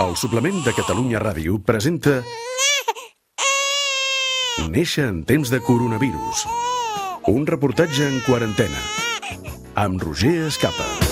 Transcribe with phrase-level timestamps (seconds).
[0.00, 2.22] El suplement de Catalunya Ràdio presenta
[4.70, 6.46] Néixer en temps de coronavirus.
[7.34, 8.80] Un reportatge en quarantena.
[9.84, 11.09] Amb Roger Escapa.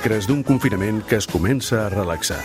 [0.00, 2.40] Dimecres d'un confinament que es comença a relaxar.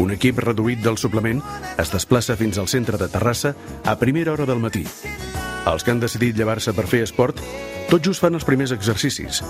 [0.00, 1.42] Un equip reduït del suplement
[1.76, 3.52] es desplaça fins al centre de Terrassa
[3.84, 4.86] a primera hora del matí.
[5.68, 7.36] Els que han decidit llevar-se per fer esport
[7.90, 9.42] tot just fan els primers exercicis,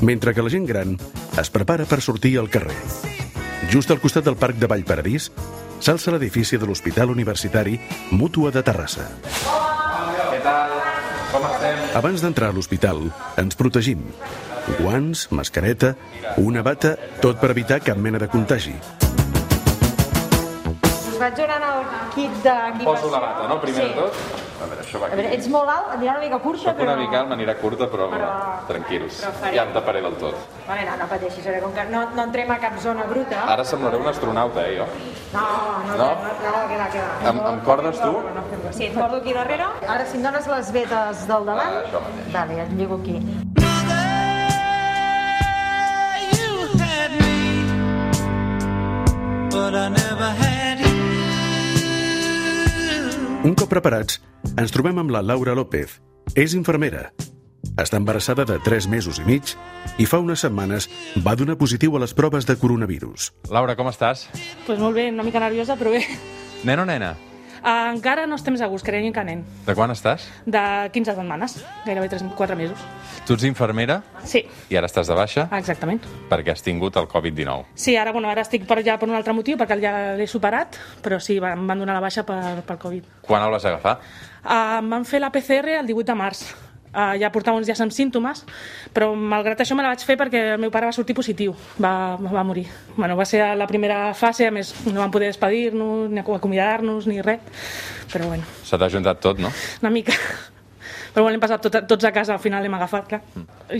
[0.00, 0.96] mentre que la gent gran
[1.36, 2.78] es prepara per sortir al carrer.
[3.68, 5.28] Just al costat del Parc de Vallparadís
[5.78, 7.76] s'alça l'edifici de l'Hospital Universitari
[8.16, 9.10] Mútua de Terrassa.
[9.28, 10.72] Què tal?
[11.34, 11.84] Com estem?
[12.00, 14.08] Abans d'entrar a l'hospital, ens protegim.
[14.80, 15.94] Guants, mascareta,
[16.38, 18.74] una bata, tot per evitar cap mena de contagi.
[21.10, 21.82] Us vaig donant el
[22.14, 22.86] kit d'equipació.
[22.92, 23.58] Poso la bata, no?
[23.60, 23.88] Primer sí.
[23.88, 24.12] de tot.
[24.60, 25.16] A veure, això va A aquí.
[25.16, 26.92] veure, ets molt alt, anirà una mica curta, Soc però...
[26.92, 28.32] una mica alt, m'anirà curta, però, Però-
[28.68, 29.20] tranquils.
[29.22, 29.54] però faré.
[29.56, 30.36] Ja em taparé del tot.
[30.68, 33.40] Vale, no, no pateixis, ara, com que no, no entrem a cap zona bruta...
[33.54, 34.86] Ara semblaré un astronauta, eh, jo.
[35.32, 35.46] No,
[35.88, 35.96] no, No?
[35.96, 37.30] no, no, no, que va, que va.
[37.30, 38.12] Em- em cordes tu?
[38.76, 39.64] Sí, et cordo aquí darrere.
[39.88, 41.78] Ara, si em dones les vetes del davant...
[41.80, 42.32] Ah, això mateix.
[42.36, 43.16] Vale, et lligo aquí.
[53.40, 54.20] Un cop preparats,
[54.60, 55.96] ens trobem amb la Laura López.
[56.38, 57.08] És infermera.
[57.80, 59.54] Està embarassada de 3 mesos i mig
[59.98, 60.86] i fa unes setmanes
[61.24, 63.32] va donar positiu a les proves de coronavirus.
[63.50, 64.28] Laura, com estàs?
[64.68, 66.04] Pues molt bé, una mica nerviosa, però bé.
[66.68, 67.16] Nen o nena?
[67.60, 69.42] Uh, encara no estem segurs, creiem que nen.
[69.66, 70.24] De quan estàs?
[70.46, 70.62] De
[70.94, 72.78] 15 setmanes, gairebé 3, 4 mesos.
[73.26, 76.00] Tu ets infermera Sí, i ara estàs de baixa exactament.
[76.30, 77.66] perquè has tingut el Covid-19.
[77.74, 80.76] Sí, ara, bueno, ara estic per allà per un altre motiu, perquè ja l'he superat,
[81.02, 83.04] però sí, em van donar la baixa per, per Covid.
[83.22, 83.98] Quan el vas agafar?
[84.44, 86.44] Uh, em van fer la PCR el 18 de març.
[86.90, 88.40] Uh, ja portava uns dies amb símptomes,
[88.90, 92.16] però malgrat això me la vaig fer perquè el meu pare va sortir positiu, va,
[92.18, 92.64] va morir.
[92.96, 97.22] Bueno, va ser la primera fase, a més no vam poder despedir-nos, ni acomiadar-nos, ni
[97.22, 97.68] res,
[98.10, 98.48] però bueno.
[98.66, 99.52] Se t'ha juntat tot, no?
[99.84, 100.16] Una mica.
[101.10, 103.22] Però bueno, l'hem passat tot, tots a casa, al final l'hem agafat, clar.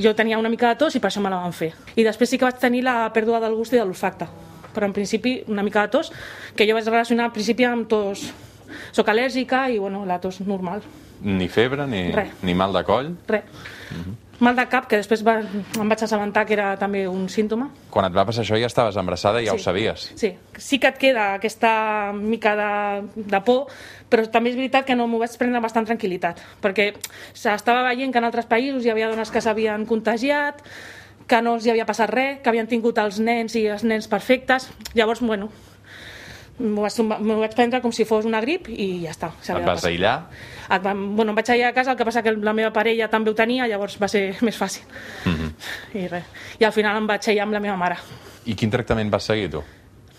[0.02, 1.72] Jo tenia una mica de tos i per això me la van fer.
[1.94, 4.26] I després sí que vaig tenir la pèrdua del gust i de l'olfacte.
[4.74, 6.10] Però en principi una mica de tos,
[6.54, 8.28] que jo vaig relacionar al principi amb tos...
[8.94, 10.82] Soc al·lèrgica i bueno, la tos normal.
[11.22, 12.30] Ni febre, ni, Res.
[12.42, 13.14] ni mal de coll.
[13.28, 13.44] Res.
[14.40, 17.66] Mal de cap, que després va, em vaig assabentar que era també un símptoma.
[17.92, 19.64] Quan et va passar això ja estaves embarassada i ja ho Sí.
[19.64, 20.06] sabies.
[20.16, 23.66] Sí, sí que et queda aquesta mica de, de por,
[24.08, 26.94] però també és veritat que no m'ho vaig prendre bastant tranquil·litat, perquè
[27.34, 30.62] s'estava veient que en altres països hi havia dones que s'havien contagiat,
[31.26, 34.08] que no els hi havia passat res, que havien tingut els nens i els nens
[34.08, 34.70] perfectes.
[34.94, 35.50] Llavors, bueno,
[36.60, 36.96] m'ho vaig,
[37.40, 39.32] vaig prendre com si fos una grip i ja està.
[39.40, 39.90] Et vas passar.
[39.90, 40.14] aïllar?
[40.70, 43.08] Et vam, bueno, em vaig aïllar a casa, el que passa que la meva parella
[43.10, 44.84] també ho tenia, llavors va ser més fàcil.
[45.24, 45.52] Mhm.
[45.94, 46.24] I res.
[46.60, 47.96] I al final em vaig aïllar amb la meva mare.
[48.46, 49.64] I quin tractament vas seguir, tu?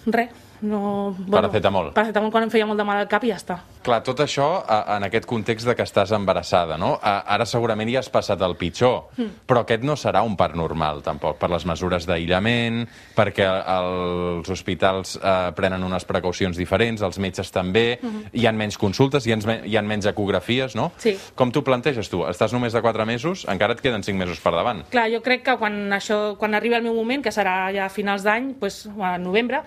[0.06, 0.30] Res,
[0.62, 1.16] no...
[1.32, 1.92] Paracetamol.
[1.96, 3.58] Paracetamol quan em feia molt de mal al cap i ja està.
[3.82, 6.94] Clar, tot això en aquest context de que estàs embarassada, no?
[7.02, 9.12] Ara segurament ja has passat el pitjor,
[9.50, 12.84] però aquest no serà un part normal, tampoc, per les mesures d'aïllament,
[13.18, 18.00] perquè els hospitals eh, prenen unes precaucions diferents, els metges també,
[18.34, 20.92] hi han menys consultes, hi ha, hi ha menys ecografies, no?
[21.02, 21.16] Sí.
[21.36, 22.22] Com t'ho planteges tu?
[22.30, 24.86] Estàs només de 4 mesos, encara et queden 5 mesos per davant.
[24.94, 27.94] Clar, jo crec que quan, això, quan arribi el meu moment, que serà ja a
[27.94, 29.64] finals d'any, pues, a novembre,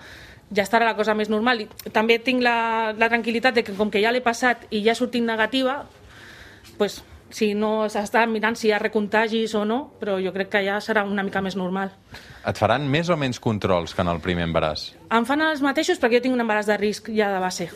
[0.53, 1.65] ja estarà la cosa més normal.
[1.65, 4.93] I també tinc la, la tranquil·litat de que com que ja l'he passat i ja
[4.93, 5.83] ha sortit negativa,
[6.77, 7.01] pues,
[7.33, 10.77] si no s'està mirant si hi ha recontagis o no, però jo crec que ja
[10.83, 11.91] serà una mica més normal.
[12.45, 14.91] Et faran més o menys controls que en el primer embaràs?
[15.11, 17.69] Em fan els mateixos perquè jo tinc un embaràs de risc ja de base.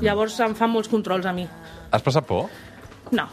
[0.00, 1.48] Llavors em fan molts controls a mi.
[1.90, 2.46] Has passat por?
[3.10, 3.26] No.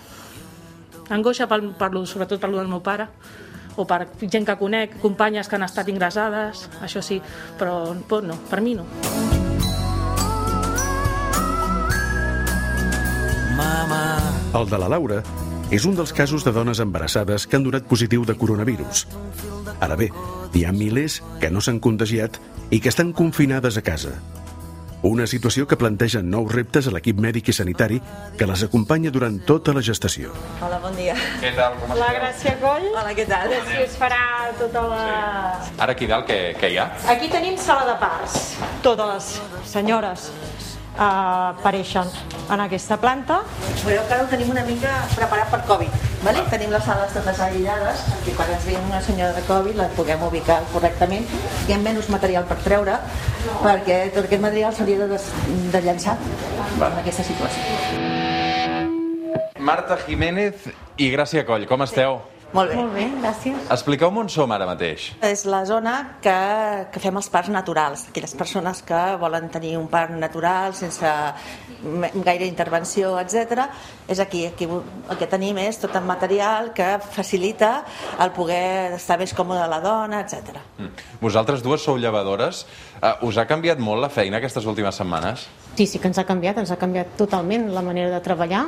[1.09, 3.07] Angoixa per, per, sobretot per lo del meu pare
[3.79, 7.21] o per gent que conec, companyes que han estat ingressades, això sí,
[7.59, 8.85] però por no, per mi no.
[13.55, 14.03] Mama,
[14.55, 15.23] El de la Laura
[15.69, 19.05] és un dels casos de dones embarassades que han donat positiu de coronavirus.
[19.79, 20.09] Ara bé,
[20.53, 22.39] hi ha milers que no s'han contagiat
[22.73, 24.15] i que estan confinades a casa.
[25.01, 28.01] Una situació que planteja nous reptes a l'equip mèdic i sanitari
[28.35, 30.33] que les acompanya durant tota la gestació.
[30.59, 31.15] Hola, bon dia.
[31.39, 31.77] Què tal?
[31.79, 33.53] Com La Gràcia Coll, Hola, què tal?
[33.69, 34.19] si us farà
[34.59, 34.99] tota la...
[35.79, 36.89] Ara aquí dalt què, què hi ha?
[37.15, 38.35] Aquí tenim sala de parts.
[38.83, 42.11] Totes les senyores eh, apareixen
[42.51, 43.39] en aquesta planta.
[43.85, 46.08] Veureu que ara ho tenim una mica preparat per Covid.
[46.23, 46.41] Vale?
[46.51, 50.23] Tenim les sales totes aïllades perquè quan ens vingui una senyora de Covid la puguem
[50.27, 51.27] ubicar correctament.
[51.67, 52.97] Hi ha menys material per treure
[53.63, 55.21] perquè tot aquest material s'hauria de,
[55.75, 56.17] de llançar
[56.75, 57.63] en aquesta situació.
[59.59, 60.67] Marta Jiménez
[60.97, 62.19] i Gràcia Coll, com esteu?
[62.53, 62.77] Molt bé.
[62.79, 63.67] Molt bé, gràcies.
[63.69, 65.11] Expliqueu-me on som ara mateix.
[65.25, 66.35] És la zona que,
[66.89, 68.07] que fem els parcs naturals.
[68.09, 71.11] Aquelles persones que volen tenir un parc natural sense
[72.25, 73.67] gaire intervenció, etc.
[74.09, 77.83] És aquí, aquí el que tenim és tot el material que facilita
[78.19, 80.57] el poder estar més còmode la dona, etc.
[80.79, 81.05] Mm.
[81.21, 82.65] Vosaltres dues sou llevadores.
[82.99, 85.45] Uh, us ha canviat molt la feina aquestes últimes setmanes?
[85.77, 88.65] Sí, sí que ens ha canviat, ens ha canviat totalment la manera de treballar.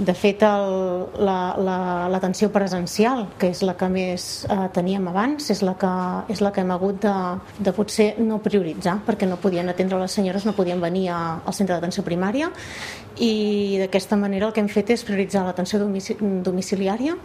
[0.00, 5.50] De fet, el- la- l'atenció la, presencial, que és la que més eh, teníem abans,
[5.52, 5.90] és la que,
[6.32, 7.12] és la que hem hagut de,
[7.58, 11.52] de potser no prioritzar, perquè no podien atendre les senyores, no podien venir a, al
[11.52, 12.48] centre d'atenció primària,
[13.18, 17.18] i d'aquesta manera el que hem fet és prioritzar l'atenció domici, domiciliària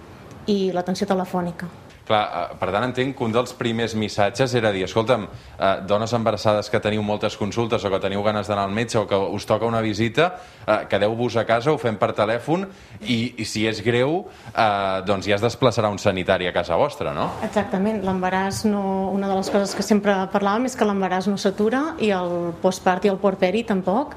[0.51, 1.71] i l'atenció telefònica.
[2.05, 6.13] Clar, eh, per tant, entenc que un dels primers missatges era dir, escolta'm, eh, dones
[6.13, 9.45] embarassades que teniu moltes consultes o que teniu ganes d'anar al metge o que us
[9.45, 10.35] toca una visita,
[10.67, 12.67] eh, quedeu-vos a casa, ho fem per telèfon
[13.01, 17.13] i, i si és greu, eh, doncs ja es desplaçarà un sanitari a casa vostra,
[17.13, 17.31] no?
[17.43, 18.83] Exactament, l'embaràs no...
[19.15, 23.05] Una de les coses que sempre parlàvem és que l'embaràs no s'atura i el postpart
[23.05, 24.13] i el porperi tampoc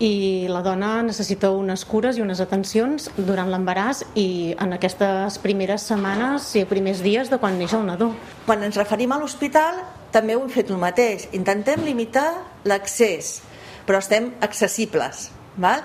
[0.00, 5.84] i la dona necessita unes cures i unes atencions durant l'embaràs i en aquestes primeres
[5.90, 8.08] setmanes i primers dies de quan neix el nadó.
[8.46, 11.28] Quan ens referim a l'hospital, també ho hem fet el mateix.
[11.36, 12.30] Intentem limitar
[12.64, 13.42] l'accés,
[13.84, 15.28] però estem accessibles.
[15.60, 15.84] Val?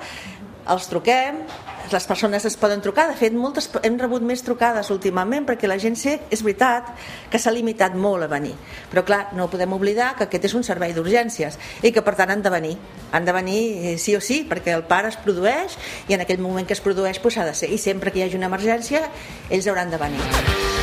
[0.66, 1.44] Els truquem,
[1.92, 3.08] les persones es poden trucar.
[3.10, 6.90] De fet, moltes, hem rebut més trucades últimament perquè la gent sé, és veritat
[7.32, 8.56] que s'ha limitat molt a venir.
[8.92, 12.34] Però clar, no podem oblidar que aquest és un servei d'urgències i que per tant
[12.34, 12.76] han de venir.
[13.12, 15.78] Han de venir eh, sí o sí, perquè el part es produeix
[16.10, 17.70] i en aquell moment que es produeix doncs, ha de ser.
[17.70, 19.06] I sempre que hi hagi una emergència,
[19.50, 20.75] ells hauran de venir.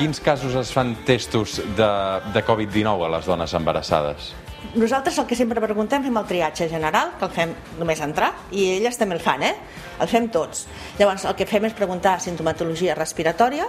[0.00, 1.88] Quins casos es fan testos de,
[2.32, 4.30] de Covid-19 a les dones embarassades?
[4.74, 8.66] Nosaltres el que sempre preguntem fem el triatge general, que el fem només entrar, i
[8.78, 9.54] elles també el fan, eh?
[10.00, 10.66] El fem tots.
[10.98, 13.66] Llavors, el que fem és preguntar sintomatologia respiratòria,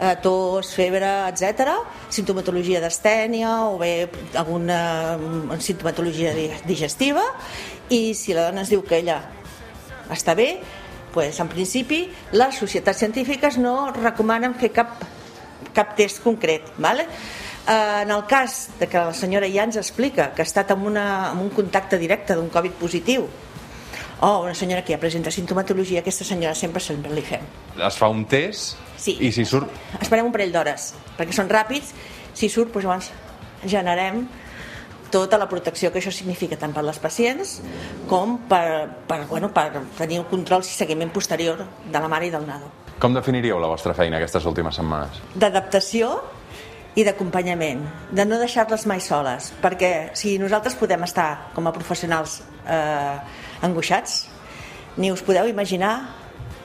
[0.00, 1.72] eh, tos, febre, etc,
[2.12, 3.92] sintomatologia d'estènia o bé
[4.36, 4.80] alguna
[5.16, 7.24] mm, sintomatologia di- digestiva,
[7.92, 9.20] i si la dona ens diu que ella
[10.12, 10.58] està bé,
[11.16, 12.06] pues, en principi
[12.36, 14.96] les societats científiques no recomanen fer cap,
[15.76, 16.72] cap test concret.
[16.80, 17.06] Vale?
[17.66, 20.86] Eh, En el cas de que la senyora ja ens explica que ha estat amb,
[20.86, 23.26] una, amb un contacte directe d'un Covid positiu
[24.20, 27.42] o una senyora que ja presenta sintomatologia, aquesta senyora sempre sempre li fem.
[27.76, 29.18] Es fa un test Sí.
[29.20, 29.68] i si surt...
[30.00, 31.90] Esperem un parell d'hores, perquè són ràpids.
[32.32, 33.10] Si surt, doncs llavors
[33.68, 34.22] generem
[35.12, 37.60] tota la protecció que això significa tant per les pacients
[38.08, 42.32] com per, per, bueno, per tenir un control i seguiment posterior de la mare i
[42.32, 42.72] del nadó.
[42.98, 45.18] Com definiríeu la vostra feina aquestes últimes setmanes?
[45.36, 46.14] D'adaptació
[46.96, 52.38] i d'acompanyament, de no deixar-les mai soles, perquè si nosaltres podem estar com a professionals
[52.64, 53.18] eh,
[53.68, 54.22] angoixats,
[54.96, 55.92] ni us podeu imaginar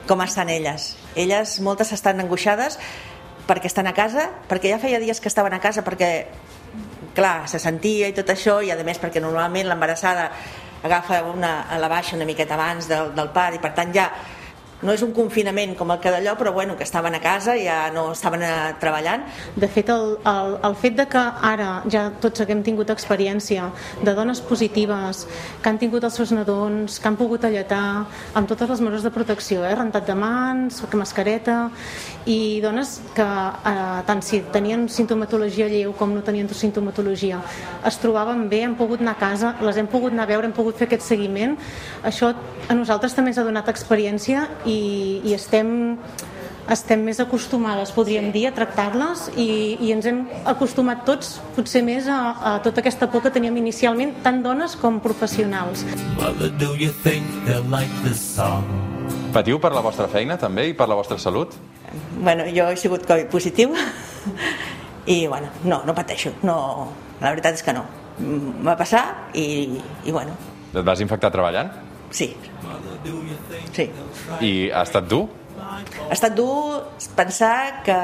[0.08, 0.94] com estan elles.
[1.14, 2.78] Elles, moltes estan angoixades
[3.44, 6.12] perquè estan a casa, perquè ja feia dies que estaven a casa perquè
[7.12, 10.30] clar, se sentia i tot això i a més perquè normalment l'embarassada
[10.82, 14.08] agafa una, a la baixa una miqueta abans del, del part i per tant ja
[14.82, 17.66] no és un confinament com el que d'allò però bueno, que estaven a casa i
[17.66, 19.24] ja no estaven eh, treballant
[19.56, 21.22] De fet, el, el, el fet de que
[21.52, 23.68] ara ja tots hem tingut experiència
[24.02, 25.26] de dones positives
[25.62, 29.12] que han tingut els seus nadons, que han pogut alletar amb totes les mesures de
[29.14, 29.74] protecció, eh?
[29.74, 31.70] rentat de mans, mascareta,
[32.26, 37.40] i dones que eh, tant si tenien sintomatologia lleu com no tenien sintomatologia
[37.86, 40.54] es trobaven bé, han pogut anar a casa, les hem pogut anar a veure, hem
[40.54, 41.56] pogut fer aquest seguiment.
[42.06, 42.32] Això
[42.68, 44.71] a nosaltres també ens ha donat experiència i,
[45.22, 45.96] i estem
[46.72, 49.48] estem més acostumades, podríem dir, a tractar-les i,
[49.82, 54.14] i ens hem acostumat tots potser més a, a tota aquesta por que teníem inicialment,
[54.22, 55.82] tant dones com professionals.
[56.20, 57.26] Mother, do you think
[57.68, 58.64] like this song?
[59.34, 61.58] Patiu per la vostra feina també i per la vostra salut?
[62.18, 63.72] bueno, jo he sigut Covid positiu
[65.06, 66.56] i bueno, no, no pateixo no,
[67.20, 67.84] la veritat és que no
[68.64, 70.36] va passar i, i bueno
[70.72, 71.72] Et vas infectar treballant?
[72.12, 72.32] Sí.
[73.72, 73.88] Sí.
[74.40, 75.26] I ha estat dur?
[75.62, 76.84] ha estat dur
[77.16, 77.96] pensar que,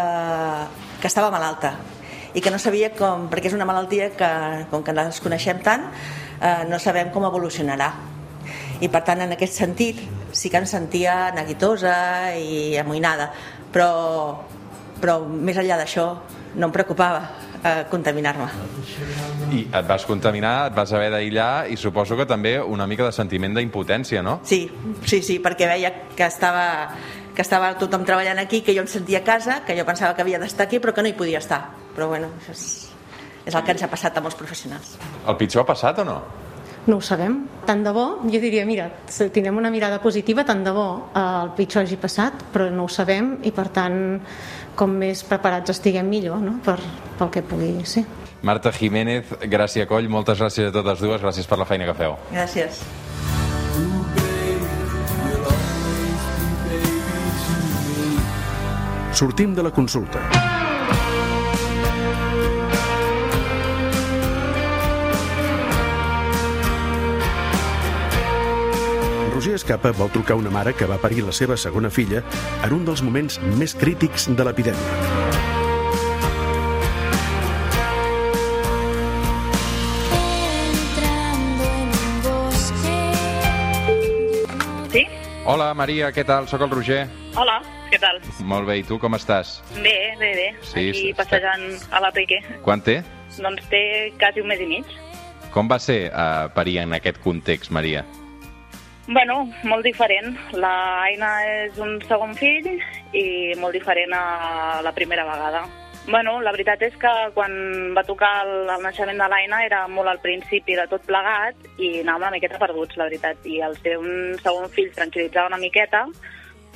[1.01, 1.75] que estava malalta
[2.35, 4.31] i que no sabia com, perquè és una malaltia que
[4.71, 5.87] com que les coneixem tant
[6.41, 7.93] eh, no sabem com evolucionarà.
[8.81, 10.01] I per tant en aquest sentit
[10.33, 11.95] sí que em sentia neguitosa
[12.39, 13.31] i amoïnada
[13.73, 13.91] però,
[15.01, 16.07] però més enllà d'això
[16.55, 18.47] no em preocupava eh, contaminar-me
[19.53, 23.13] I et vas contaminar, et vas haver d'aïllar i suposo que també una mica de
[23.13, 24.41] sentiment d'impotència, no?
[24.45, 24.67] Sí,
[25.05, 26.95] sí, sí, perquè veia que estava,
[27.35, 30.25] que estava tothom treballant aquí, que jo em sentia a casa, que jo pensava que
[30.27, 31.63] havia d'estar aquí, però que no hi podia estar.
[31.97, 32.67] Però bueno, això és,
[33.47, 34.99] és el que ens ha passat a molts professionals.
[35.27, 36.21] El pitjor ha passat o no?
[36.89, 37.43] No ho sabem.
[37.69, 41.21] Tant de bo, jo diria, mira, si tindrem una mirada positiva, tant de bo eh,
[41.21, 43.99] el pitjor hagi passat, però no ho sabem i per tant,
[44.79, 46.57] com més preparats estiguem millor no?
[46.65, 46.79] per,
[47.19, 48.07] pel que pugui ser.
[48.41, 52.17] Marta Jiménez, Gràcia Coll, moltes gràcies a totes dues, gràcies per la feina que feu.
[52.33, 52.81] Gràcies.
[59.19, 60.48] Sortim de la consulta.
[69.39, 72.25] Roger Escapa vol trucar a una mare que va parir la seva segona filla
[72.67, 74.97] en un dels moments més crítics de l'epidèmia.
[80.69, 82.99] entrando en un bosque.
[84.93, 85.07] Sí?
[85.47, 86.49] Hola, Maria, què tal?
[86.49, 87.07] Sóc el Roger.
[87.39, 87.59] Hola,
[87.93, 88.21] què tal?
[88.45, 89.59] Molt bé, i tu com estàs?
[89.79, 90.49] Bé, bé, bé.
[90.63, 92.41] Sí, Aquí està- passejant a la Piqué.
[92.65, 93.03] Quan té?
[93.39, 93.83] Doncs té
[94.19, 94.85] quasi un mes i mig.
[95.55, 98.05] Com va ser uh, parir en aquest context, Maria?
[99.09, 100.35] Bueno, molt diferent.
[100.53, 102.67] La Aina és un segon fill
[103.17, 105.63] i molt diferent a la primera vegada.
[106.09, 107.55] Bueno, la veritat és que quan
[107.97, 112.03] va tocar el, el naixement de l'Aina era molt al principi de tot plegat i
[112.03, 113.41] anàvem una miqueta perduts, la veritat.
[113.49, 116.05] I el ser un segon fill tranquil·litzava una miqueta,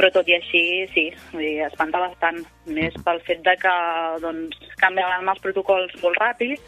[0.01, 0.65] però tot i així,
[0.97, 2.41] sí, vull dir, espanta bastant.
[2.65, 3.77] Més pel fet de que
[4.25, 6.65] doncs, canviaven els protocols molt ràpid,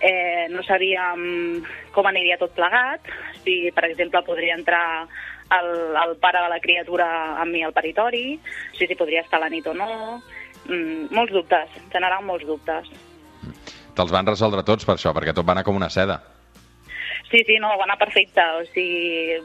[0.00, 1.62] eh, no sabíem
[1.94, 3.06] com aniria tot plegat,
[3.44, 5.06] si, per exemple, podria entrar
[5.58, 7.08] el, el pare de la criatura
[7.42, 8.38] amb mi al peritori,
[8.76, 10.20] si s'hi podria estar la nit o no...
[10.68, 12.90] Mm, molts dubtes, generar molts dubtes.
[13.96, 16.18] Te'ls van resoldre tots per això, perquè tot va anar com una seda.
[17.30, 18.44] Sí, sí, no, va anar perfecte.
[18.58, 19.38] O sigui,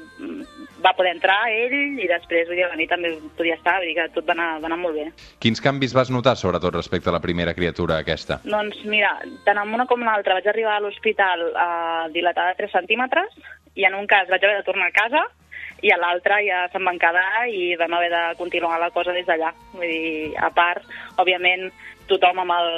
[0.84, 3.96] va poder entrar ell i després, vull dir, la nit també podia estar, vull dir
[4.00, 5.08] que tot va anar, va anar molt bé.
[5.44, 8.42] Quins canvis vas notar, sobretot, respecte a la primera criatura aquesta?
[8.44, 9.16] Doncs mira,
[9.48, 13.40] tant en una com l'altra vaig arribar a l'hospital eh, dilatada de 3 centímetres
[13.76, 15.26] i en un cas vaig haver de tornar a casa
[15.84, 19.28] i a l'altre ja se'm van quedar i vam haver de continuar la cosa des
[19.28, 19.52] d'allà.
[19.74, 20.86] Vull dir, a part,
[21.22, 21.68] òbviament,
[22.10, 22.70] tothom amb el,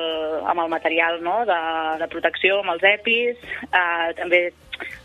[0.48, 1.40] amb el material no?
[1.48, 1.60] de,
[2.02, 4.42] de protecció, amb els EPIs, eh, també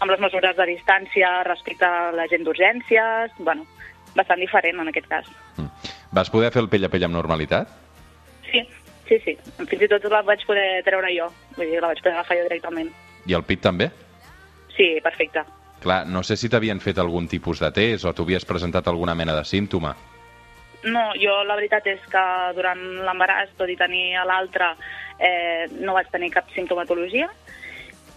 [0.00, 3.66] amb les mesures de distància respecte a la gent d'urgències, bueno,
[4.16, 5.32] bastant diferent en aquest cas.
[6.12, 7.70] Vas poder fer el pell a pell amb normalitat?
[8.50, 8.60] Sí,
[9.08, 9.36] sí, sí.
[9.62, 12.46] Fins i tot la vaig poder treure jo, vull dir, la vaig poder agafar jo
[12.50, 12.92] directament.
[13.26, 13.88] I el pit també?
[14.76, 15.44] Sí, perfecte.
[15.82, 19.34] Clar, no sé si t'havien fet algun tipus de test o t'havies presentat alguna mena
[19.34, 19.96] de símptoma.
[20.84, 22.24] No, jo la veritat és que
[22.56, 24.72] durant l'embaràs, tot i tenir a l'altre,
[25.18, 27.28] eh, no vaig tenir cap simptomatologia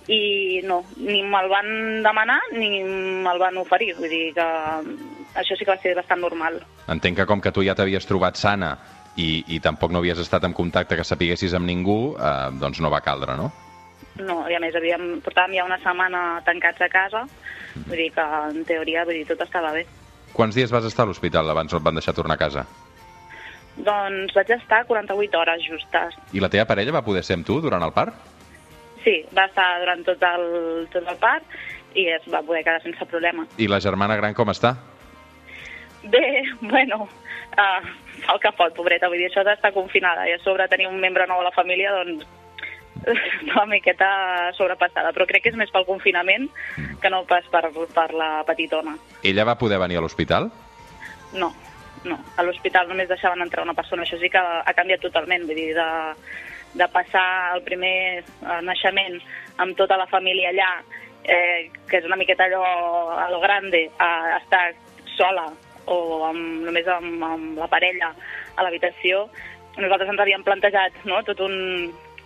[0.08, 1.70] i no, ni me'l van
[2.06, 2.82] demanar ni
[3.26, 3.94] me'l van oferir.
[3.98, 4.48] Vull dir que
[5.36, 6.60] això sí que va ser bastant normal.
[6.90, 8.76] Entenc que com que tu ja t'havies trobat sana
[9.18, 12.94] i, i tampoc no havies estat en contacte que sapiguessis amb ningú, eh, doncs no
[12.94, 13.52] va caldre, no?
[14.16, 17.26] No, i a més havíem, portàvem ja una setmana tancats a casa,
[17.76, 19.84] vull dir que en teoria vull dir, tot estava bé.
[20.36, 22.66] Quants dies vas estar a l'hospital abans et van deixar tornar a casa?
[23.76, 26.16] Doncs vaig estar 48 hores justes.
[26.36, 28.16] I la teva parella va poder ser amb tu durant el part?
[29.04, 30.46] Sí, va estar durant tot el,
[30.92, 31.56] tot el part
[31.96, 33.46] i es va poder quedar sense problema.
[33.58, 34.76] I la germana gran com està?
[36.12, 37.92] Bé, bueno, uh,
[38.26, 41.00] fa el que pot, pobreta, vull dir, això d'estar confinada i a sobre tenir un
[41.02, 42.28] membre nou a la família, doncs
[43.54, 46.48] una miqueta sobrepassada, però crec que és més pel confinament
[47.02, 48.96] que no pas per, per la petitona.
[49.26, 50.50] Ella va poder venir a l'hospital?
[51.34, 51.52] No,
[52.06, 52.18] no.
[52.38, 54.06] A l'hospital només deixaven entrar una persona.
[54.06, 55.48] Això sí que ha canviat totalment.
[55.50, 55.88] Vull dir, de,
[56.78, 59.20] de passar el primer eh, naixement
[59.64, 60.72] amb tota la família allà,
[61.24, 62.64] eh, que és una miqueta allò
[63.18, 64.68] a lo grande, a estar
[65.16, 65.48] sola
[65.86, 68.12] o amb, només amb, amb la parella
[68.56, 69.26] a l'habitació,
[69.78, 71.22] nosaltres ens havíem plantejat no?
[71.28, 71.56] tot un,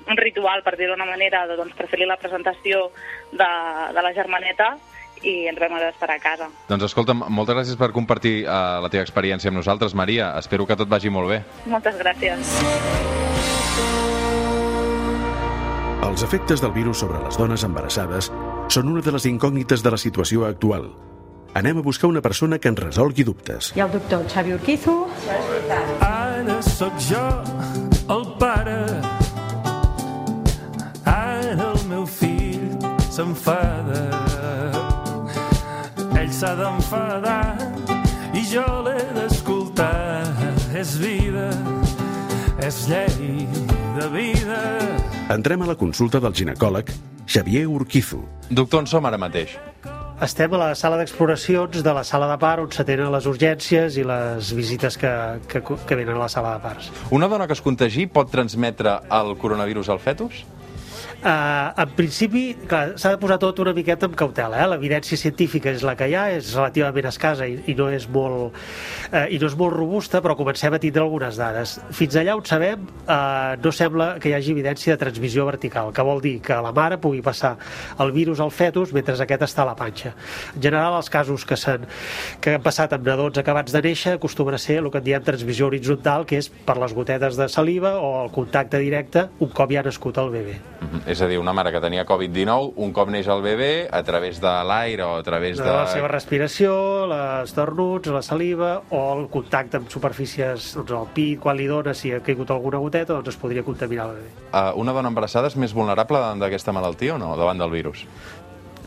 [0.08, 2.88] un ritual, per dir-ho d'una manera, de, doncs, fer-li la presentació
[3.32, 3.50] de,
[3.96, 4.75] de la germaneta
[5.24, 6.50] i ens vam haver d'esperar a casa.
[6.70, 10.34] Doncs escolta'm, moltes gràcies per compartir uh, la teva experiència amb nosaltres, Maria.
[10.40, 11.42] Espero que tot vagi molt bé.
[11.70, 12.56] Moltes gràcies.
[16.10, 18.32] Els efectes del virus sobre les dones embarassades
[18.74, 20.90] són una de les incògnites de la situació actual.
[21.60, 23.72] Anem a buscar una persona que ens resolgui dubtes.
[23.76, 24.96] Hi ha el doctor Xavi Urquizu.
[26.06, 27.24] Ara sóc jo
[28.16, 28.78] el pare.
[31.06, 32.70] Ara el meu fill
[36.60, 37.56] d'enfadar
[38.36, 40.25] i jo l'he d'escoltar.
[40.80, 41.50] És vida,
[42.62, 43.48] és llei
[43.98, 44.60] de vida.
[45.34, 46.92] Entrem a la consulta del ginecòleg
[47.30, 48.22] Xavier Urquizu.
[48.50, 49.58] Doctor, on som ara mateix?
[50.20, 54.04] Estem a la sala d'exploracions de la sala de part on s'atenen les urgències i
[54.04, 55.12] les visites que,
[55.48, 56.89] que, que venen a la sala de parts.
[57.16, 60.44] Una dona que es contagi pot transmetre el coronavirus al fetus?
[61.20, 64.56] Uh, en principi, s'ha de posar tot una miqueta amb cautela.
[64.56, 64.68] Eh?
[64.72, 68.56] L'evidència científica és la que hi ha, és relativament escassa i, i, no és molt,
[69.12, 71.74] uh, i no és molt robusta, però comencem a tindre algunes dades.
[71.98, 76.06] Fins allà on sabem, uh, no sembla que hi hagi evidència de transmissió vertical, que
[76.08, 77.58] vol dir que la mare pugui passar
[78.00, 80.14] el virus al fetus mentre aquest està a la panxa.
[80.56, 81.84] En general, els casos que, s'han
[82.40, 85.28] que han passat amb nadons acabats de néixer acostumen a ser el que en diem
[85.28, 89.76] transmissió horitzontal, que és per les gotetes de saliva o el contacte directe un cop
[89.76, 90.56] ja ha nascut el bebè.
[90.80, 91.09] Mm -hmm.
[91.10, 94.38] És a dir, una mare que tenia Covid-19, un cop neix el bebè, a través
[94.44, 95.66] de l'aire o a través de...
[95.66, 96.74] de la seva respiració,
[97.10, 101.96] les tornuts, la saliva o el contacte amb superfícies, doncs el pit, quan li dona,
[101.98, 104.34] si ha caigut alguna goteta, doncs es podria contaminar el bebè.
[104.51, 108.06] Uh, una dona embarassada és més vulnerable davant d'aquesta malaltia o no, davant del virus?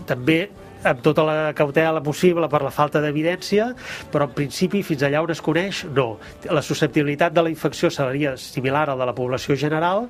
[0.06, 0.44] També
[0.84, 3.68] amb tota la cautela possible per la falta d'evidència,
[4.12, 6.16] però en principi fins allà on es coneix, no.
[6.50, 10.06] La susceptibilitat de la infecció seria similar a la de la població general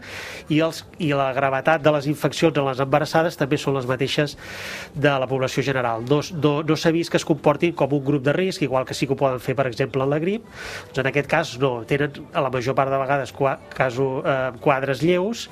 [0.48, 4.36] i, els, i la gravetat de les infeccions en les embarassades també són les mateixes
[4.94, 6.04] de la població general.
[6.08, 8.96] No, no, no s'ha vist que es comportin com un grup de risc, igual que
[8.96, 10.44] sí que ho poden fer, per exemple, la grip.
[10.90, 14.52] Doncs en aquest cas no, tenen a la major part de vegades qua, caso, eh,
[14.60, 15.48] quadres lleus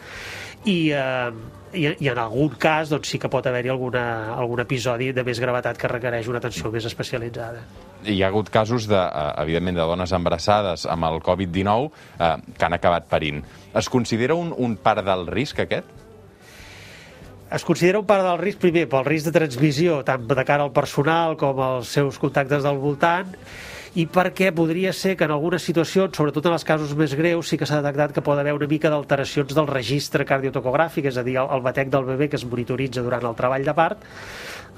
[0.64, 5.24] i, eh, i, i en algun cas doncs, sí que pot haver-hi algun episodi de
[5.26, 7.62] més gravetat que requereix una atenció més especialitzada.
[8.04, 12.68] Hi ha hagut casos, de, eh, evidentment, de dones embarassades amb el Covid-19 eh, que
[12.68, 13.42] han acabat parint.
[13.76, 15.98] Es considera un, un part del risc, aquest?
[17.50, 20.72] Es considera un part del risc, primer, pel risc de transmissió, tant de cara al
[20.72, 23.34] personal com als seus contactes del voltant,
[23.98, 27.58] i perquè podria ser que en algunes situacions, sobretot en els casos més greus, sí
[27.58, 31.40] que s'ha detectat que pot haver una mica d'alteracions del registre cardiotocogràfic, és a dir,
[31.42, 34.06] el, el batec del bebè que es monitoritza durant el treball de part,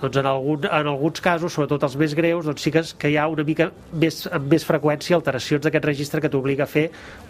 [0.02, 3.18] doncs en, algun, en alguns casos, sobretot els més greus, doncs sí que, que hi
[3.20, 6.88] ha una mica més, amb més freqüència alteracions d'aquest registre que t'obliga a fer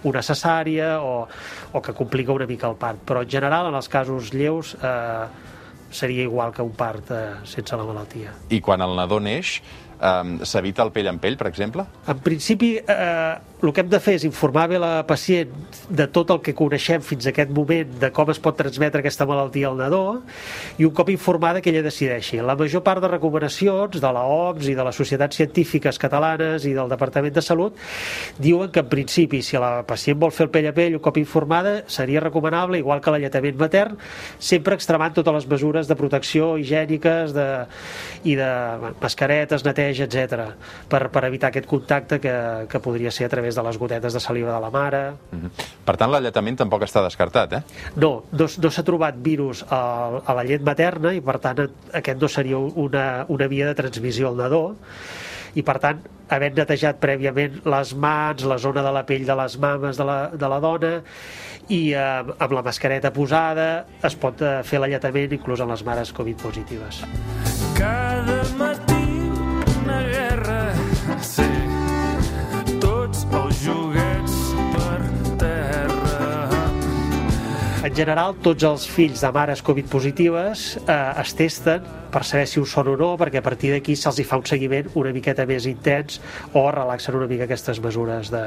[0.09, 1.27] una cesària o,
[1.73, 3.03] o que complica una mica el part.
[3.05, 5.51] Però en general, en els casos lleus, eh,
[5.93, 8.33] seria igual que un part eh, sense la malaltia.
[8.49, 9.59] I quan el nadó neix,
[10.03, 11.87] eh, s'evita el pell en pell, per exemple?
[12.11, 15.53] En principi, eh, el que hem de fer és informar bé la pacient
[15.89, 19.27] de tot el que coneixem fins a aquest moment, de com es pot transmetre aquesta
[19.29, 20.03] malaltia al nadó,
[20.79, 22.41] i un cop informada que ella decideixi.
[22.43, 26.75] La major part de recomanacions de la OMS i de les societats científiques catalanes i
[26.77, 27.79] del Departament de Salut
[28.43, 31.23] diuen que en principi, si la pacient vol fer el pell a pell un cop
[31.23, 33.99] informada, seria recomanable, igual que l'alletament matern,
[34.39, 37.49] sempre extremant totes les mesures de protecció higièniques de,
[38.25, 38.51] i de
[39.03, 40.43] mascaretes, neteja, etc
[40.89, 42.35] per, per evitar aquest contacte que,
[42.71, 45.03] que podria ser a través de les gotetes de saliva de la mare.
[45.31, 45.51] Mm -hmm.
[45.85, 47.63] Per tant, l'alletament tampoc està descartat, eh?
[47.97, 52.21] No, no, no s'ha trobat virus a, a la llet materna i per tant aquest
[52.21, 54.77] no seria una, una via de transmissió al nadó
[55.55, 56.01] i per tant
[56.33, 60.19] havent netejat prèviament les mans, la zona de la pell de les mames de la,
[60.33, 60.93] de la dona
[61.69, 66.13] i eh, amb la mascareta posada es pot eh, fer l'alletament inclús en les mares
[66.17, 67.03] Covid positives.
[67.79, 69.03] Cada matí
[69.83, 70.61] una guerra,
[71.21, 71.49] sí,
[73.63, 74.37] joguets
[74.75, 75.01] per
[75.39, 76.49] terra.
[77.87, 82.61] En general, tots els fills de mares Covid positives eh, es testen per saber si
[82.61, 85.47] ho són o no, perquè a partir d'aquí se'ls hi fa un seguiment una miqueta
[85.49, 86.21] més intens
[86.53, 88.43] o relaxen una mica aquestes mesures de,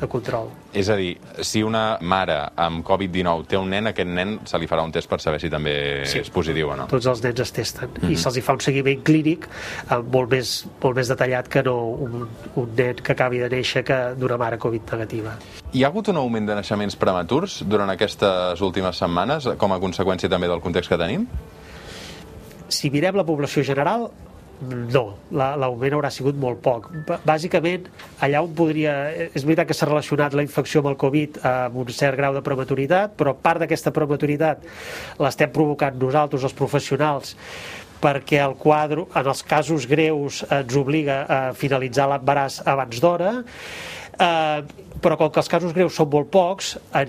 [0.00, 0.50] de control.
[0.76, 4.68] És a dir, si una mare amb Covid-19 té un nen, aquest nen se li
[4.68, 6.20] farà un test per saber si també sí.
[6.20, 6.88] és positiu o no.
[6.92, 8.12] Tots els nens es testen mm -hmm.
[8.12, 11.76] i se'ls hi fa un seguiment clínic eh, molt, més, molt més detallat que no
[12.06, 15.36] un, un nen que acabi de néixer que d'una mare Covid negativa.
[15.72, 20.28] Hi ha hagut un augment de naixements prematurs durant aquestes últimes setmanes, com a conseqüència
[20.28, 21.26] també del context que tenim?
[22.68, 24.08] Si mirem la població general,
[24.64, 25.02] no,
[25.36, 26.88] l'augment haurà sigut molt poc.
[27.28, 27.88] Bàsicament,
[28.24, 28.94] allà on podria...
[29.28, 32.44] És veritat que s'ha relacionat la infecció amb el Covid amb un cert grau de
[32.44, 34.64] prematuritat, però part d'aquesta prematuritat
[35.20, 37.34] l'estem provocant nosaltres, els professionals,
[38.00, 43.34] perquè el quadre, en els casos greus, ens obliga a finalitzar l'embaràs abans d'hora,
[44.16, 44.62] eh,
[45.04, 47.04] però com que els casos greus són molt pocs, eh,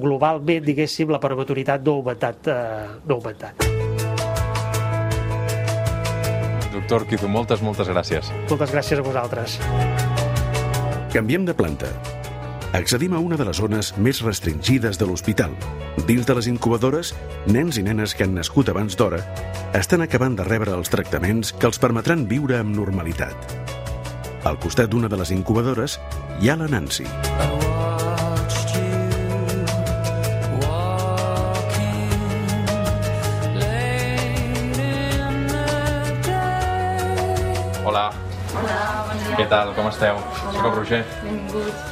[0.00, 2.48] globalment, diguéssim, la prematuritat no ha augmentat.
[2.48, 3.79] Eh, no ha augmentat.
[6.90, 8.32] Doctor Quizu, moltes, moltes gràcies.
[8.50, 9.52] Moltes gràcies a vosaltres.
[11.14, 11.86] Canviem de planta.
[12.74, 15.54] Accedim a una de les zones més restringides de l'hospital.
[16.10, 17.14] Dins de les incubadores,
[17.46, 19.22] nens i nenes que han nascut abans d'hora
[19.70, 23.38] estan acabant de rebre els tractaments que els permetran viure amb normalitat.
[24.42, 26.00] Al costat d'una de les incubadores
[26.42, 27.06] hi ha la Nancy.
[39.40, 40.18] Què tal, com esteu?
[40.52, 40.98] Soc el Roger.
[41.22, 41.86] Benvinguts.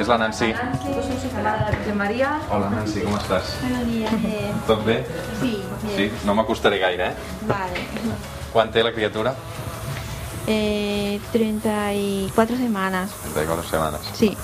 [0.00, 0.46] És la Nancy.
[0.52, 2.30] De Maria.
[2.52, 3.50] Hola, Nancy, com estàs?
[3.60, 4.12] Buenos días.
[4.24, 5.04] eh, Tot bé?
[5.40, 5.62] sí,
[5.94, 6.10] Sí?
[6.24, 7.14] No m'acostaré gaire, eh?
[7.46, 7.84] vale.
[8.52, 9.34] Quan té la criatura?
[10.46, 13.10] Eh, 34 semanas.
[13.34, 14.00] 34 semanas.
[14.14, 14.36] Sí.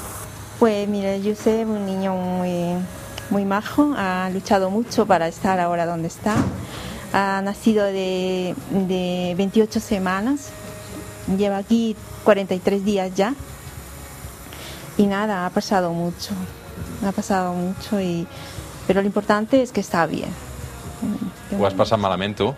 [0.59, 2.77] Pues mira, Yusef, un niño muy,
[3.31, 6.35] muy majo, ha luchado mucho para estar ahora donde está.
[7.15, 10.51] Ha nacido de, de 28 semanas,
[11.27, 13.35] lleva aquí 43 días ya.
[14.99, 16.35] Y nada, ha pasado mucho,
[17.07, 18.27] ha pasado mucho, y,
[18.87, 20.31] pero lo importante es que está bien.
[21.59, 22.55] Ho has passat malament, tu?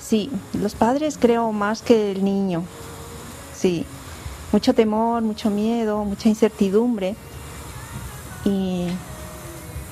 [0.00, 2.64] Sí, los padres creo más que el niño.
[3.54, 3.84] Sí,
[4.52, 7.16] mucho temor, mucho miedo, mucha incertidumbre.
[8.44, 8.88] Y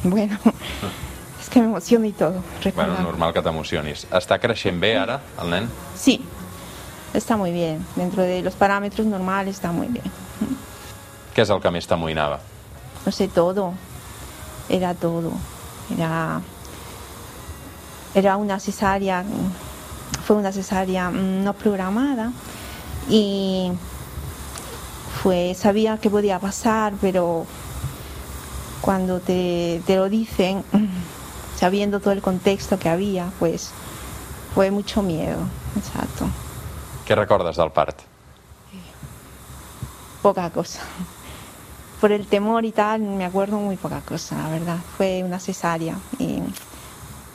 [0.05, 0.39] bueno,
[1.41, 2.43] es que me emociono y todo.
[2.75, 4.07] Bueno, normal que t'emocionis.
[4.15, 5.69] Està creixent bé ara, el nen?
[5.99, 6.21] Sí,
[7.15, 7.85] está muy bien.
[7.97, 10.11] Dentro de los parámetros normales está muy bien.
[11.37, 12.39] Què és el que més t'amoïnava?
[13.05, 13.75] No sé, todo.
[14.73, 15.35] Era todo.
[15.93, 16.41] Era,
[18.15, 19.23] era una cesárea,
[20.25, 22.33] fue una cesárea mm, no programada
[23.11, 23.71] y
[25.23, 27.45] fue, sabía que podía pasar, pero
[28.81, 30.65] cuando te, te lo dicen,
[31.57, 33.73] sabiendo todo el contexto que había, pues
[34.55, 35.41] fue mucho miedo,
[35.77, 36.27] exacto,
[37.07, 38.03] Què recordes del part?
[40.23, 40.81] poca cosa.
[42.01, 44.79] Por el temor y tal, me acuerdo muy poca cosa, la verdad.
[44.97, 45.97] Fue una cesárea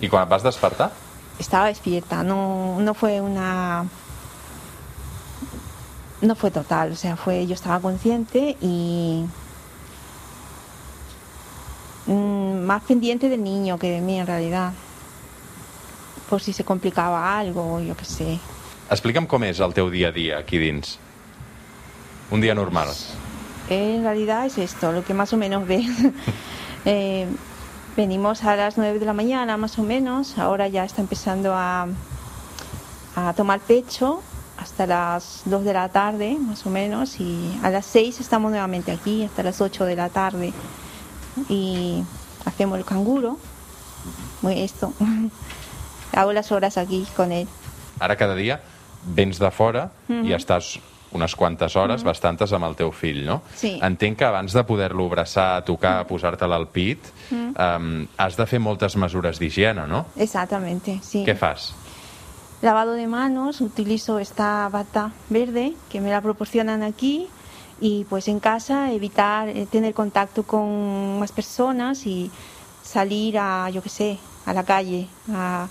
[0.01, 0.91] y quan et vas despertar?
[1.39, 3.85] estaba despierta, no, no fue una...
[6.21, 9.25] No fue total, o sea, fue yo estaba consciente y
[12.05, 14.73] mm, más pendiente del niño que de mí en realidad,
[16.29, 18.39] por si se complicaba algo, yo qué sé.
[18.91, 20.97] Explica'm com és el teu dia a dia aquí dins.
[22.29, 22.89] Un dia normal.
[23.69, 25.87] En realidad es esto, lo que más o menos ves.
[26.83, 27.27] Eh,
[27.95, 31.85] venimos a las 9 de la mañana más o menos, ahora ya está empezando a,
[33.15, 34.23] a tomar pecho
[34.57, 38.91] hasta las 2 de la tarde más o menos y a las 6 estamos nuevamente
[38.91, 40.53] aquí hasta las 8 de la tarde
[41.49, 42.03] y
[42.45, 43.37] hacemos el canguro,
[44.49, 44.93] esto.
[46.13, 47.47] Hago las horas aquí con él.
[47.99, 48.59] Ara cada dia
[49.03, 50.25] vens de fora Mhm.
[50.25, 50.79] i estàs
[51.13, 52.07] unes quantes hores, Mhm.
[52.07, 53.41] bastantes, amb el teu fill, no?
[53.55, 53.79] Sí.
[53.83, 57.53] Entenc que abans de poder-lo abraçar, tocar, posar-te'l al pit, Mhm.
[57.59, 60.05] um, has de fer moltes mesures d'higiene, no?
[60.15, 61.25] Exactamente, sí.
[61.25, 61.73] Què fas?
[62.61, 67.27] Lavado de manos, utilizo esta bata verde que me la proporcionan aquí
[67.81, 72.29] y pues en casa evitar eh, tener contacto con más personas y
[72.83, 75.67] salir a, yo qué sé, a la calle, a-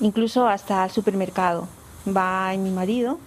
[0.00, 1.68] incluso hasta al supermercado.
[2.06, 3.18] Va mi marido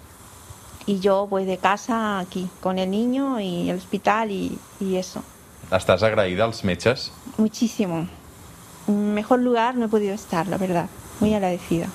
[0.86, 5.24] y yo voy de casa aquí con el niño y el hospital y, y eso.
[5.72, 7.12] Estàs agraïda als metges?
[7.38, 8.08] Muchísimo.
[8.88, 10.88] Mejor lugar no he podido estar, la verdad.
[11.20, 11.88] Muy agradecida.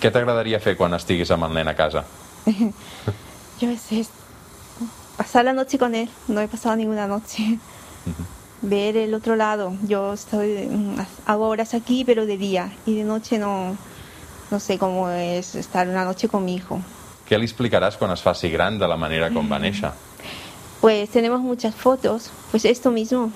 [0.00, 2.04] Què t'agradaria fer quan estiguis amb el nen a casa?
[3.60, 4.10] Yo es, es
[5.16, 7.58] pasar la noche con él, no he pasado ninguna noche.
[8.62, 13.04] Ver el otro lado, yo estoy, mm, hago horas aquí, pero de día, y de
[13.04, 13.76] noche no,
[14.54, 16.78] no sé cómo es estar una noche con mi hijo.
[17.26, 19.90] Què li explicaràs quan es faci gran de la manera com va néixer?
[20.80, 23.32] Pues tenemos muchas fotos, pues esto mismo,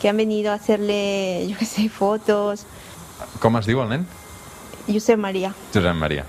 [0.00, 2.64] que han venido a hacerle, yo qué sé, fotos,
[3.42, 4.06] Com es diu el nen?
[4.86, 6.24] Josep María, Josep Maria.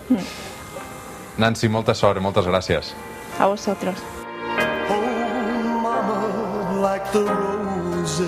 [1.38, 2.94] Nancy, molta sort moltes gràcies.
[3.39, 3.96] a vosotros.
[5.84, 8.20] mama like the roses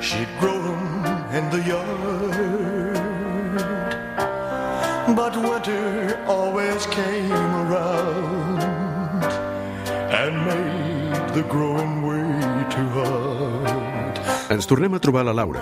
[0.00, 0.82] she'd grow them
[1.38, 2.07] in the yard
[5.14, 8.62] but winter always came around
[10.12, 14.18] and made the growing way too hard
[14.48, 15.60] Ens tornem a trobar la Laura.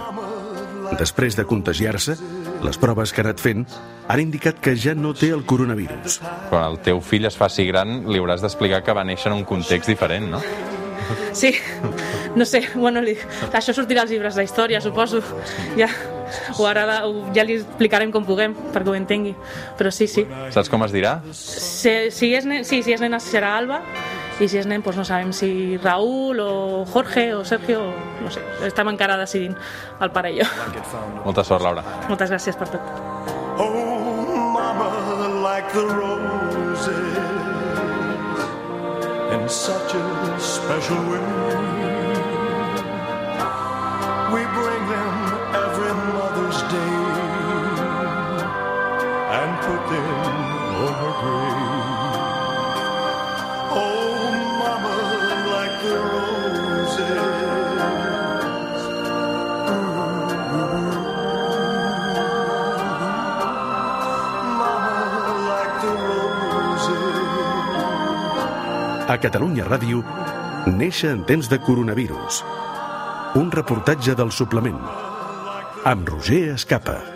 [0.94, 2.14] Després de contagiar-se,
[2.62, 3.64] les proves que ha anat fent
[4.06, 6.20] han indicat que ja no té el coronavirus.
[6.52, 9.44] Quan el teu fill es faci gran, li hauràs d'explicar que va néixer en un
[9.44, 10.42] context diferent, no?
[11.34, 11.50] Sí,
[12.38, 13.16] no sé, bueno, li,
[13.50, 15.20] això sortirà als llibres d'història, suposo.
[15.78, 15.90] Ja,
[16.58, 19.34] o ara la- ho- ja li explicarem com puguem, perquè ho entengui.
[19.78, 20.26] Però sí, sí.
[20.50, 21.20] Saps com es dirà?
[21.32, 23.80] Si, si és nen, sí, si és nena serà Alba,
[24.40, 27.92] i si és nen, doncs no sabem si Raúl o Jorge o Sergio, o
[28.24, 29.56] no sé, estem encara decidint
[30.00, 30.48] el pare i jo.
[31.24, 31.82] Molta sort, Laura.
[32.08, 32.82] Moltes gràcies per tot.
[33.58, 34.90] Oh, mama,
[35.42, 37.16] like the roses
[39.32, 41.24] in such a special way.
[44.34, 45.25] We bring them
[49.90, 50.06] them
[50.84, 51.84] on her grave.
[53.78, 54.12] Oh,
[54.60, 54.96] Mama,
[55.54, 57.22] like the roses.
[64.60, 64.96] Mama,
[65.50, 67.16] like the roses.
[69.08, 70.02] A Catalunya Ràdio,
[70.66, 72.44] néixer en temps de coronavirus.
[73.36, 74.80] Un reportatge del suplement.
[75.84, 77.15] Amb Roger Escapa.